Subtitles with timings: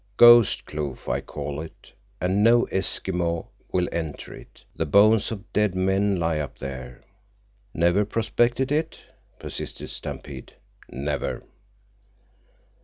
[0.17, 4.65] Ghost Kloof, I call it, and no Eskimo will enter it.
[4.75, 7.01] The bones of dead men lie up there."
[7.71, 8.97] "Never prospected it?"
[9.37, 10.53] persisted Stampede.
[10.89, 11.43] "Never."